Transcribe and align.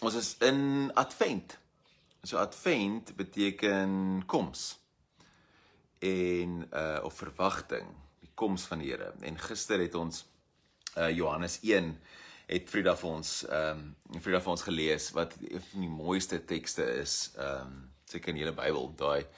Ons 0.00 0.14
is 0.16 0.36
in 0.40 0.88
Advent. 0.96 1.58
So 2.22 2.38
Advent 2.40 3.16
beteken 3.16 4.22
koms. 4.26 4.78
En 5.98 6.64
uh 6.72 7.04
of 7.04 7.14
verwagting, 7.14 7.84
die 8.24 8.30
koms 8.34 8.64
van 8.64 8.80
die 8.80 8.88
Here. 8.88 9.10
En 9.20 9.36
gister 9.38 9.80
het 9.80 9.94
ons 9.94 10.22
uh 10.96 11.10
Johannes 11.12 11.58
1 11.60 11.92
het 12.46 12.72
Frida 12.72 12.94
vir 12.96 13.10
ons 13.10 13.34
ehm 13.50 13.82
um, 14.14 14.22
Frida 14.24 14.40
vir 14.40 14.54
ons 14.54 14.64
gelees 14.70 15.10
wat 15.18 15.36
een 15.42 15.60
van 15.68 15.84
die 15.84 15.92
mooiste 15.92 16.40
tekste 16.48 16.88
is 17.02 17.18
ehm 17.36 17.68
um, 17.68 17.76
seker 18.08 18.32
in 18.32 18.40
die 18.40 18.46
hele 18.46 18.56
Bybel, 18.56 18.90
daai 18.96 19.28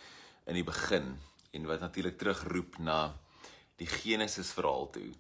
in 0.47 0.61
die 0.61 0.67
begin 0.71 1.11
en 1.51 1.69
wat 1.73 1.83
natuurlik 1.83 2.23
terugroep 2.23 2.79
na 2.79 3.01
die 3.83 3.91
Genesis 3.91 4.55
verhaal 4.55 4.87
toe, 4.95 5.11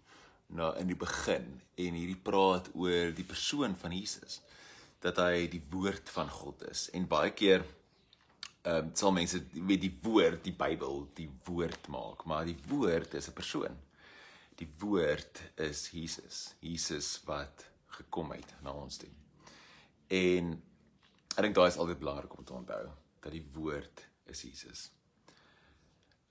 na 0.54 0.70
in 0.79 0.86
die 0.86 1.02
begin 1.02 1.50
en 1.74 1.98
hierdie 1.98 2.22
praat 2.30 2.70
oor 2.79 3.11
die 3.11 3.27
persoon 3.27 3.74
van 3.82 3.98
Jesus 3.98 4.38
dat 5.03 5.19
hy 5.19 5.46
die 5.50 5.62
woord 5.71 6.11
van 6.14 6.31
God 6.31 6.63
is. 6.71 6.86
En 6.95 7.08
baie 7.11 7.32
keer 7.35 7.64
ehm 8.63 8.76
um, 8.86 8.90
sal 8.95 9.11
mense 9.11 9.40
weet 9.53 9.81
die 9.82 9.96
woord, 10.04 10.45
die 10.45 10.54
Bybel, 10.54 11.09
die 11.18 11.26
woord 11.49 11.89
maak, 11.90 12.22
maar 12.31 12.46
die 12.46 12.59
woord 12.71 13.14
is 13.18 13.29
'n 13.29 13.35
persoon. 13.35 13.79
Die 14.54 14.68
woord 14.79 15.40
is 15.59 15.89
Jesus. 15.90 16.54
Jesus 16.61 17.21
wat 17.26 17.64
gekom 17.86 18.31
het 18.31 18.54
na 18.62 18.71
ons 18.71 18.96
toe. 18.96 19.11
En 20.09 20.62
ek 21.34 21.43
dink 21.43 21.54
daai 21.54 21.68
is 21.68 21.76
altyd 21.76 21.98
belangrik 21.98 22.39
om 22.39 22.45
te 22.45 22.53
onthou 22.53 22.87
dat 23.21 23.32
die 23.32 23.46
woord 23.53 24.07
is 24.26 24.43
Jesus. 24.43 24.90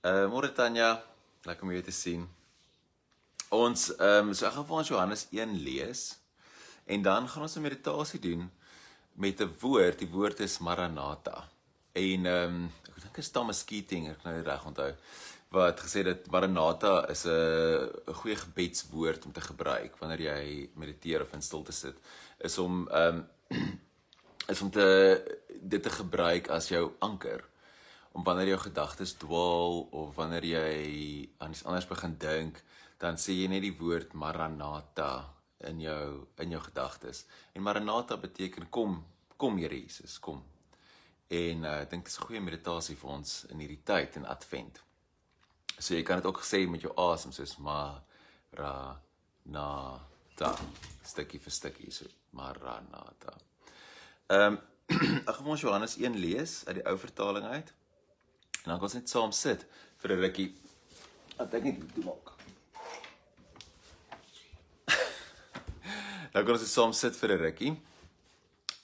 Ehm 0.00 0.24
uh, 0.24 0.30
môre 0.32 0.52
Tanya, 0.52 1.02
lekker 1.44 1.62
om 1.62 1.72
jou 1.72 1.82
te 1.82 1.92
sien. 1.92 2.28
Ons 3.50 3.90
ehm 3.98 4.28
um, 4.28 4.34
so 4.34 4.46
ek 4.46 4.52
gaan 4.56 4.66
vir 4.66 4.76
ons 4.76 4.88
Johannes 4.88 5.26
1 5.30 5.52
lees 5.62 6.18
en 6.86 7.02
dan 7.02 7.28
gaan 7.28 7.42
ons 7.42 7.56
'n 7.56 7.68
meditasie 7.68 8.20
doen 8.20 8.50
met 9.14 9.40
'n 9.40 9.54
woord. 9.60 9.98
Die 9.98 10.08
woord 10.08 10.40
is 10.40 10.58
Maranatha. 10.58 11.48
En 11.92 12.26
ehm 12.26 12.54
um, 12.54 12.72
ek 12.88 13.02
dink 13.02 13.16
is 13.16 13.30
Thomas 13.30 13.64
Keating, 13.64 14.08
ek 14.08 14.24
nou 14.24 14.42
reg 14.42 14.64
onthou, 14.64 14.92
wat 15.48 15.80
gesê 15.80 16.02
dat 16.02 16.30
Maranatha 16.30 17.08
is 17.08 17.24
'n 17.26 18.14
goeie 18.14 18.36
gebedswoord 18.36 19.24
om 19.24 19.32
te 19.32 19.40
gebruik 19.40 19.96
wanneer 19.98 20.20
jy 20.20 20.70
mediteer 20.74 21.22
of 21.22 21.32
in 21.32 21.42
stilte 21.42 21.72
sit, 21.72 21.96
is 22.38 22.58
om 22.58 22.88
ehm 22.88 23.24
um, 23.48 23.78
is 24.52 24.62
om 24.62 24.70
te 24.70 24.86
dit 25.60 25.82
te 25.82 25.90
gebruik 25.90 26.48
as 26.48 26.68
jou 26.68 26.92
anker 26.98 27.44
om 28.12 28.24
wanneer 28.24 28.46
jou 28.46 28.58
gedagtes 28.60 29.12
dwaal 29.12 29.86
of 29.90 30.14
wanneer 30.16 30.44
jy 30.44 31.28
aan 31.38 31.50
iets 31.50 31.64
anders 31.64 31.88
begin 31.88 32.16
dink, 32.18 32.60
dan 33.00 33.16
sê 33.16 33.32
jy 33.32 33.48
net 33.48 33.64
die 33.64 33.76
woord 33.78 34.12
Maranatha 34.12 35.32
in 35.68 35.80
jou 35.80 36.26
in 36.36 36.50
jou 36.50 36.62
gedagtes. 36.62 37.24
En 37.52 37.62
Maranatha 37.62 38.16
beteken 38.16 38.68
kom, 38.70 39.04
kom 39.36 39.58
Here 39.58 39.80
Jesus, 39.80 40.18
kom. 40.18 40.42
En 41.28 41.64
uh, 41.64 41.80
ek 41.80 41.90
dink 41.90 42.04
dit 42.04 42.12
is 42.12 42.18
'n 42.18 42.26
goeie 42.26 42.40
meditasie 42.40 42.96
vir 42.96 43.10
ons 43.10 43.44
in 43.50 43.58
hierdie 43.58 43.82
tyd 43.84 44.16
in 44.16 44.26
Advent. 44.26 44.82
So 45.78 45.94
jy 45.94 46.02
kan 46.02 46.20
dit 46.20 46.26
ook 46.26 46.42
sê 46.44 46.68
met 46.68 46.80
jou 46.80 46.92
asem 46.96 47.32
soos 47.32 47.56
ma 47.58 48.02
ra 48.52 49.00
na 49.44 49.98
ta 50.36 50.56
stukkie 51.04 51.40
vir 51.40 51.52
stukkie 51.52 51.90
so 51.90 52.06
Maranatha. 52.32 53.38
Ehm 54.28 54.52
um, 54.52 54.60
ek 55.28 55.34
gaan 55.36 55.46
ons 55.46 55.60
Johannes 55.60 55.96
1 55.96 56.18
lees 56.20 56.64
uit 56.66 56.76
die 56.76 56.86
ou 56.86 56.98
vertaling 56.98 57.44
uit. 57.44 57.72
En 58.62 58.70
dan 58.70 58.78
kan 58.78 58.88
ons 58.90 58.94
net 58.94 59.08
saam 59.08 59.32
sit 59.32 59.66
vir 60.02 60.12
'n 60.12 60.20
rukkie. 60.20 60.50
Wat 61.38 61.54
ek 61.54 61.64
net 61.64 61.80
doen 61.94 62.04
maak. 62.04 62.41
Nou 66.32 66.40
kan 66.48 66.56
ons 66.56 66.70
saam 66.72 66.94
sit 66.96 67.16
vir 67.20 67.34
'n 67.34 67.42
rukkie 67.44 67.72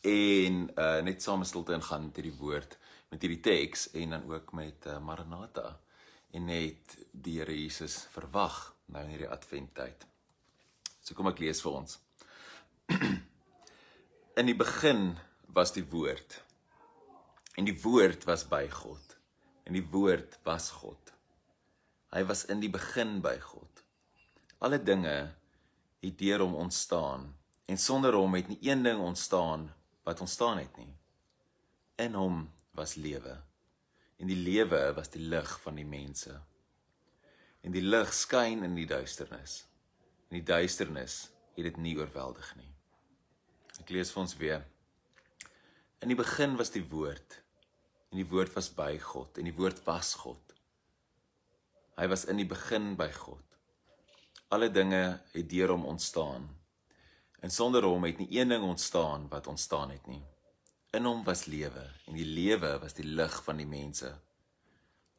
en 0.04 0.56
uh 0.76 1.00
net 1.00 1.22
saam 1.22 1.44
stilte 1.44 1.72
ingaan 1.72 2.04
met 2.08 2.18
hierdie 2.20 2.36
woord 2.36 2.76
met 3.08 3.22
hierdie 3.24 3.40
teks 3.40 3.86
en 3.96 4.10
dan 4.10 4.26
ook 4.28 4.52
met 4.52 4.86
uh, 4.86 4.98
Maranatha 5.00 5.78
en 6.36 6.44
net 6.44 6.96
die 7.12 7.38
Here 7.38 7.54
Jesus 7.56 8.04
verwag 8.12 8.74
nou 8.92 9.00
in 9.04 9.14
hierdie 9.14 9.30
adventtyd. 9.32 10.04
So 11.00 11.14
kom 11.14 11.30
ek 11.32 11.40
lees 11.40 11.62
vir 11.64 11.72
ons. 11.72 11.96
In 14.38 14.46
die 14.46 14.56
begin 14.56 15.16
was 15.56 15.72
die 15.72 15.86
woord 15.88 16.42
en 17.56 17.64
die 17.64 17.78
woord 17.80 18.28
was 18.28 18.44
by 18.44 18.68
God 18.68 19.16
en 19.64 19.72
die 19.72 19.88
woord 19.96 20.36
was 20.44 20.68
God. 20.70 21.16
Hy 22.12 22.22
was 22.28 22.44
in 22.44 22.60
die 22.60 22.70
begin 22.72 23.18
by 23.20 23.38
God. 23.40 23.82
Alle 24.60 24.78
dinge 24.78 25.16
het 26.00 26.18
deur 26.20 26.44
hom 26.44 26.54
ontstaan 26.54 27.37
En 27.68 27.76
sonder 27.76 28.16
hom 28.16 28.32
het 28.34 28.48
nie 28.48 28.58
een 28.64 28.82
ding 28.82 29.00
ontstaan 29.00 29.66
wat 30.08 30.20
ontstaan 30.24 30.58
het 30.58 30.76
nie. 30.80 30.94
In 32.00 32.14
hom 32.16 32.46
was 32.72 32.94
lewe. 32.96 33.34
En 34.16 34.30
die 34.30 34.38
lewe 34.40 34.80
was 34.96 35.10
die 35.12 35.20
lig 35.20 35.50
van 35.60 35.76
die 35.76 35.86
mense. 35.86 36.32
En 37.60 37.74
die 37.74 37.84
lig 37.84 38.14
skyn 38.14 38.64
in 38.64 38.74
die 38.78 38.86
duisternis. 38.88 39.60
En 40.30 40.38
die 40.40 40.46
duisternis 40.48 41.20
het 41.58 41.68
dit 41.68 41.76
nie 41.84 41.94
oorweldig 41.98 42.54
nie. 42.56 42.72
Ek 43.82 43.92
lees 43.92 44.14
vir 44.14 44.24
ons 44.24 44.36
weer. 44.40 44.64
In 46.00 46.08
die 46.08 46.18
begin 46.18 46.56
was 46.56 46.72
die 46.72 46.86
woord 46.88 47.40
en 48.08 48.22
die 48.22 48.30
woord 48.30 48.54
was 48.56 48.70
by 48.72 48.94
God 49.02 49.36
en 49.36 49.44
die 49.44 49.56
woord 49.58 49.84
was 49.84 50.14
God. 50.22 50.54
Hy 52.00 52.06
was 52.08 52.24
in 52.32 52.40
die 52.40 52.48
begin 52.48 52.94
by 52.96 53.10
God. 53.12 53.44
Alle 54.54 54.70
dinge 54.72 55.18
het 55.34 55.50
deur 55.50 55.74
hom 55.74 55.84
ontstaan 55.90 56.48
En 57.40 57.50
sonder 57.50 57.84
hom 57.86 58.04
het 58.04 58.18
nie 58.18 58.30
een 58.40 58.48
ding 58.48 58.64
ontstaan 58.64 59.28
wat 59.28 59.46
ontstaan 59.46 59.90
het 59.90 60.06
nie. 60.06 60.22
In 60.90 61.04
hom 61.04 61.22
was 61.24 61.44
lewe 61.44 61.84
en 62.06 62.16
die 62.16 62.26
lewe 62.26 62.78
was 62.82 62.96
die 62.96 63.06
lig 63.06 63.42
van 63.44 63.60
die 63.60 63.68
mense. 63.68 64.10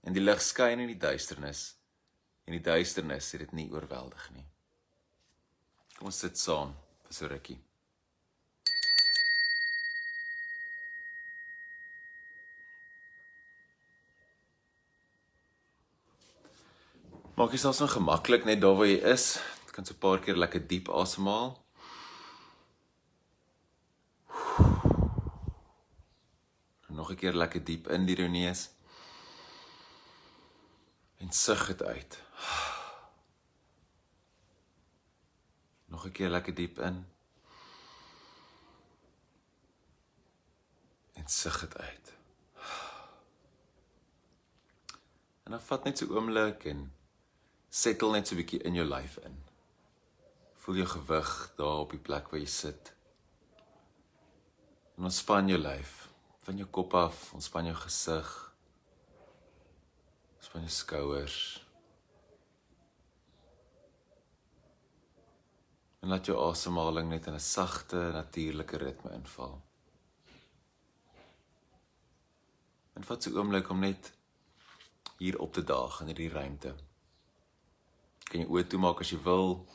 En 0.01 0.13
die 0.13 0.23
lig 0.23 0.41
skyn 0.41 0.83
in 0.83 0.91
die 0.91 0.99
duisternis 0.99 1.75
en 2.45 2.57
die 2.57 2.65
duisternis 2.65 3.31
het 3.31 3.45
dit 3.45 3.51
nie 3.53 3.69
oorweldig 3.71 4.29
nie. 4.35 4.45
Kom 5.97 6.09
ons 6.09 6.19
sit 6.25 6.39
saam 6.39 6.73
vir 7.05 7.15
so 7.15 7.29
rukkie. 7.29 7.59
Maak 17.39 17.53
dit 17.55 17.61
selfs 17.61 17.79
nou 17.79 17.87
gemaklik 17.87 18.43
net 18.43 18.59
daar 18.59 18.75
waar 18.75 18.89
jy 18.89 18.99
is. 19.13 19.37
Jy 19.67 19.71
kan 19.71 19.85
so 19.85 19.93
'n 19.93 20.03
paar 20.03 20.19
keer 20.19 20.35
lekker 20.35 20.67
diep 20.67 20.89
asemhaal. 20.89 21.55
Nog 27.09 27.17
'n 27.17 27.21
keer 27.21 27.33
lekker 27.33 27.63
diep 27.63 27.87
in 27.87 28.05
die 28.05 28.27
neus. 28.27 28.69
En 31.17 31.31
sug 31.31 31.67
dit 31.67 31.83
uit. 31.83 32.23
Nog 35.85 36.05
'n 36.05 36.11
keer 36.11 36.29
lekker 36.29 36.53
diep 36.53 36.79
in. 36.79 37.07
En 41.13 41.27
sug 41.27 41.59
dit 41.59 41.77
uit. 41.77 42.13
En 45.43 45.51
dan 45.51 45.61
vat 45.61 45.83
net 45.83 45.97
so 45.97 46.05
'n 46.05 46.11
oomblik 46.11 46.65
en 46.65 46.93
settle 47.69 48.11
net 48.11 48.27
so 48.27 48.33
'n 48.33 48.37
bietjie 48.37 48.61
in 48.61 48.73
jou 48.73 48.87
lyf 48.87 49.17
in. 49.17 49.43
Voel 50.55 50.75
jou 50.75 50.87
gewig 50.87 51.53
daar 51.55 51.79
op 51.79 51.89
die 51.89 51.99
plek 51.99 52.27
waar 52.29 52.39
jy 52.39 52.45
sit. 52.45 52.93
En 54.95 55.03
ontspan 55.03 55.47
jou 55.47 55.59
lyf 55.59 56.08
van 56.49 56.57
jou 56.57 56.69
kop 56.73 56.93
af, 56.97 57.17
ontspan 57.37 57.67
jou 57.69 57.75
gesig. 57.77 58.29
Ontspan 60.39 60.63
jou 60.65 60.71
skouers. 60.73 61.35
En 66.01 66.09
laat 66.09 66.25
jou 66.25 66.37
asemhaling 66.41 67.11
net 67.11 67.27
in 67.29 67.37
'n 67.37 67.39
sagte, 67.39 67.99
natuurlike 68.13 68.77
ritme 68.77 69.11
inval. 69.13 69.61
En 72.93 73.03
vat 73.03 73.25
'n 73.27 73.37
oomblik 73.37 73.69
om 73.69 73.79
net 73.79 74.13
hier 75.17 75.39
op 75.39 75.53
te 75.53 75.63
daag 75.63 75.99
in 76.01 76.05
hierdie 76.07 76.29
ruimte. 76.29 76.75
Kan 78.23 78.39
jy 78.39 78.47
oë 78.47 78.67
toemaak 78.67 78.99
as 78.99 79.09
jy 79.09 79.21
wil? 79.21 79.67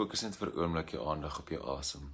Fokus 0.00 0.22
net 0.24 0.36
vir 0.40 0.48
'n 0.48 0.58
oomblik 0.60 0.90
jou 0.94 1.02
aandag 1.12 1.38
op 1.38 1.48
jou 1.52 1.60
asem. 1.76 2.04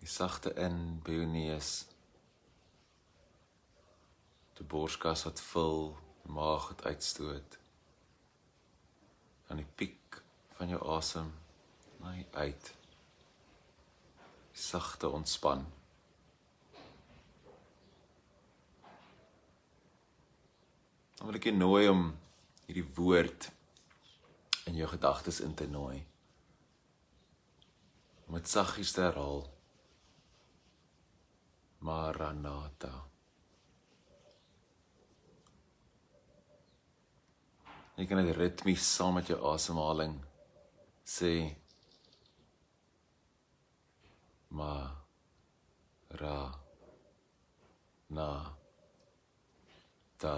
Die 0.00 0.08
sagte 0.08 0.50
in 0.64 1.00
by 1.04 1.12
jou 1.12 1.26
neus. 1.26 1.70
Die 4.58 4.66
borskas 4.72 5.24
wat 5.24 5.40
vul, 5.40 5.96
maag 6.22 6.68
wat 6.68 6.84
uitstoot. 6.84 7.56
Aan 9.48 9.56
die 9.56 9.72
piek 9.74 10.20
van 10.58 10.68
jou 10.68 10.82
asem, 10.96 11.32
my 12.00 12.26
uit. 12.32 12.74
Sagte 14.52 15.08
ontspan. 15.08 15.64
Dan 21.16 21.26
wil 21.26 21.40
ek 21.40 21.44
jou 21.44 21.56
nooi 21.56 21.88
om 21.88 22.04
hierdie 22.66 22.88
woord 22.94 23.50
in 24.64 24.76
jou 24.78 24.88
gedagtes 24.88 25.40
in 25.40 25.54
te 25.54 25.66
nooi. 25.66 26.02
Om 28.26 28.38
dit 28.38 28.48
saggies 28.48 28.92
te 28.94 29.02
herhaal. 29.04 29.42
Maranatha. 31.82 32.92
Jy 37.98 38.06
kan 38.08 38.22
dit 38.22 38.36
ritmies 38.36 38.86
saam 38.96 39.18
met 39.18 39.28
jou 39.28 39.40
asemhaling 39.52 40.14
sê. 41.04 41.34
Ma 44.56 44.72
ra 46.20 46.38
na 48.12 48.30
ta 50.20 50.34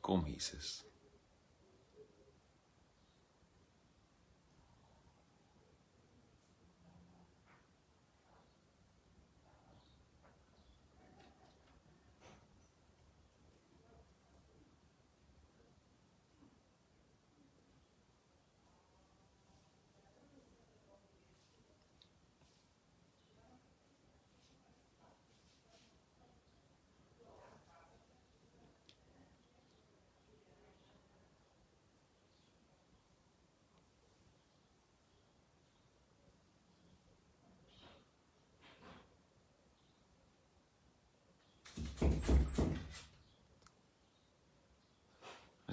kom 0.00 0.26
Jesus 0.30 0.85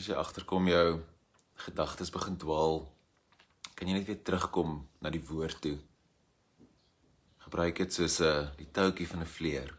As 0.04 0.10
jy 0.12 0.18
agterkom 0.20 0.66
jou 0.68 0.88
gedagtes 1.64 2.10
begin 2.12 2.34
dwaal, 2.36 2.82
kan 3.72 3.88
jy 3.88 3.94
net 3.96 4.10
weer 4.10 4.18
terugkom 4.20 4.74
na 5.00 5.08
die 5.14 5.22
woord 5.24 5.62
toe. 5.64 5.78
Gebruik 7.46 7.80
dit 7.80 7.96
soos 7.96 8.20
'n 8.20 8.28
uh, 8.28 8.52
die 8.60 8.68
touutjie 8.68 9.08
van 9.08 9.24
'n 9.24 9.34
vleer. 9.36 9.72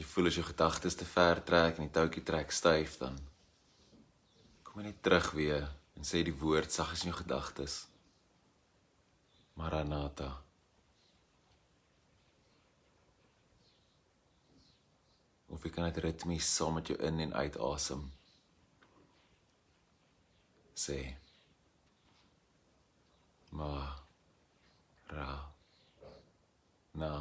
Jy 0.00 0.04
voel 0.04 0.30
as 0.32 0.40
jou 0.40 0.46
gedagtes 0.48 0.96
te 0.96 1.04
ver 1.04 1.44
trek 1.44 1.76
en 1.76 1.84
die 1.84 1.96
touutjie 1.98 2.24
trek 2.24 2.50
styf 2.50 2.96
dan 3.04 3.20
kom 4.64 4.80
jy 4.80 4.88
net 4.88 5.02
terug 5.02 5.30
weer 5.36 5.68
en 5.96 6.08
sê 6.08 6.24
die 6.24 6.40
woord 6.40 6.72
saggies 6.72 7.04
in 7.04 7.12
jou 7.12 7.20
gedagtes. 7.20 7.84
Maranatha. 9.60 10.47
Of 15.58 15.64
jy 15.66 15.72
kan 15.74 15.88
dit 15.88 16.02
ritmies 16.04 16.48
saam 16.54 16.76
met 16.78 16.86
jou 16.86 16.98
in 17.02 17.18
en 17.24 17.34
uit 17.34 17.56
asem. 17.68 18.04
Sê 20.78 20.98
ma 23.58 23.72
ra 25.10 25.32
na 26.94 27.14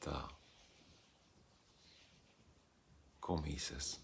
ta. 0.00 0.22
Kom 3.20 3.44
Jesus 3.44 3.98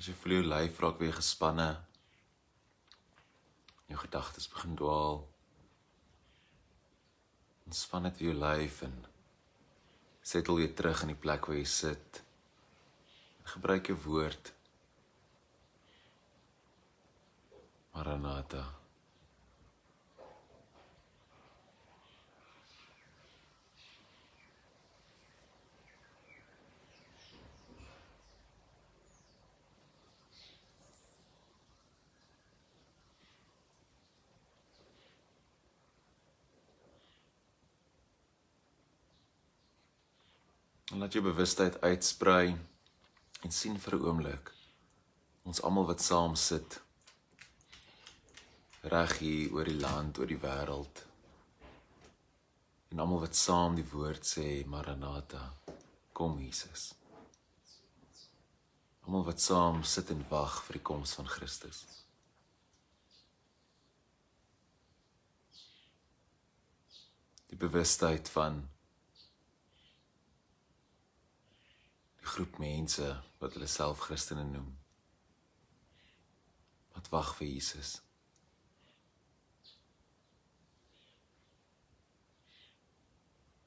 As 0.00 0.06
jy 0.08 0.14
voel 0.16 0.32
jou 0.32 0.44
lyf 0.48 0.78
raak 0.80 0.96
weer 0.96 1.12
gespanne. 1.12 1.66
Jou 3.90 3.98
gedagtes 4.00 4.46
begin 4.48 4.72
dwaal. 4.78 5.20
Ontspan 7.68 8.08
net 8.08 8.22
jou 8.24 8.32
lyf 8.32 8.80
en 8.88 8.96
settle 10.24 10.56
weer 10.62 10.72
terug 10.72 11.04
in 11.04 11.12
die 11.12 11.20
plek 11.26 11.50
waar 11.50 11.60
jy 11.60 11.68
sit. 11.68 12.22
Gebruik 13.52 13.92
jou 13.92 14.00
woord. 14.06 14.54
Maranatha. 17.92 18.79
En 40.90 40.98
laat 40.98 41.12
jou 41.12 41.22
bewustheid 41.24 41.80
uitsprei 41.80 42.56
en 43.42 43.52
sien 43.52 43.78
vir 43.78 43.94
'n 43.94 44.06
oomblik 44.06 44.50
ons 45.42 45.62
almal 45.62 45.86
wat 45.86 46.02
saam 46.02 46.34
sit 46.36 46.80
reg 48.94 49.18
hier 49.18 49.52
oor 49.54 49.64
die 49.64 49.80
land, 49.80 50.18
oor 50.18 50.26
die 50.26 50.40
wêreld. 50.40 51.04
En 52.90 52.98
almal 52.98 53.20
wat 53.26 53.36
saam 53.36 53.74
die 53.78 53.86
woord 53.92 54.26
sê 54.26 54.64
Maranatha, 54.66 55.42
kom 56.12 56.38
Jesus. 56.40 56.94
Almal 59.04 59.24
wat 59.24 59.40
saam 59.40 59.84
sit 59.84 60.10
en 60.10 60.24
wag 60.30 60.62
vir 60.66 60.80
die 60.80 60.86
koms 60.90 61.14
van 61.18 61.28
Christus. 61.28 61.84
Die 67.50 67.58
bewustheid 67.58 68.28
van 68.28 68.62
groep 72.20 72.58
mense 72.58 73.22
wat 73.38 73.52
hulle 73.56 73.66
self 73.66 73.98
Christene 74.06 74.44
noem. 74.44 74.70
Wat 76.92 77.08
wag 77.08 77.34
vir 77.38 77.46
Jesus. 77.46 78.00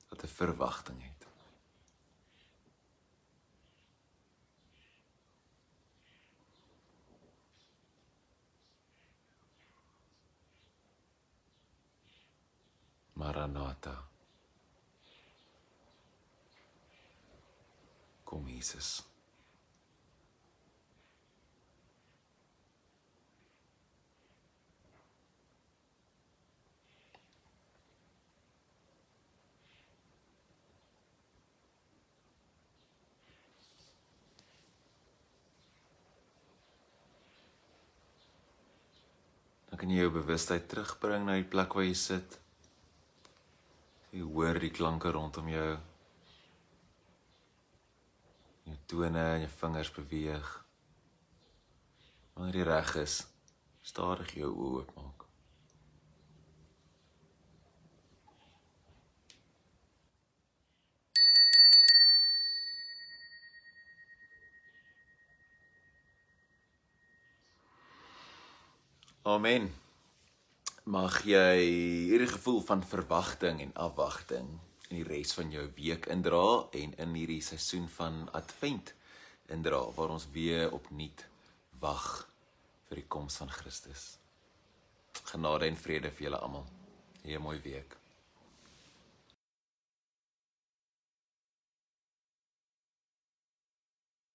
Wat 0.09 0.23
'n 0.23 0.27
verwagting 0.27 1.01
het. 1.03 1.27
Maranatha. 13.13 14.12
Jesus. 18.63 19.03
Dan 39.73 39.79
kan 39.81 39.89
jy 39.91 40.05
jou 40.05 40.11
bewustheid 40.13 40.69
terugbring 40.71 41.25
na 41.27 41.35
die 41.35 41.43
plek 41.43 41.75
waar 41.75 41.83
jy 41.83 41.97
sit. 41.97 42.37
Jy 44.13 44.23
hoor 44.23 44.61
die 44.61 44.71
klanke 44.71 45.11
rondom 45.11 45.51
jou 45.51 45.73
tone 48.93 49.19
en 49.19 49.41
jou 49.41 49.51
vingers 49.57 49.89
beweeg. 49.91 50.49
Wanneer 52.37 52.59
jy 52.59 52.65
reg 52.67 52.95
is, 53.01 53.15
stadig 53.81 54.33
jou 54.37 54.51
oë 54.53 54.81
oopmaak. 54.83 55.23
Amen. 69.33 69.71
Mag 70.83 71.23
jy 71.25 71.63
hierdie 72.11 72.29
gevoel 72.29 72.61
van 72.67 72.85
verwagting 72.85 73.63
en 73.63 73.73
afwagting 73.87 74.53
in 74.89 74.99
die 74.99 75.07
res 75.07 75.33
van 75.37 75.51
jou 75.51 75.65
week 75.77 76.07
indra 76.11 76.67
en 76.71 76.93
in 76.97 77.15
hierdie 77.17 77.41
seisoen 77.41 77.87
van 77.89 78.27
Advent 78.33 78.93
indra 79.53 79.79
waar 79.95 80.13
ons 80.15 80.27
weer 80.35 80.71
opnuut 80.71 81.25
wag 81.79 82.07
vir 82.89 83.01
die 83.01 83.07
koms 83.07 83.39
van 83.41 83.51
Christus. 83.51 84.17
Genade 85.31 85.67
en 85.67 85.77
vrede 85.79 86.11
vir 86.11 86.29
julle 86.29 86.39
almal. 86.39 86.65
'n 87.23 87.41
Mooi 87.41 87.59
week. 87.63 88.02